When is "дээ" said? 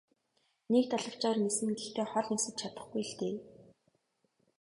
3.19-3.35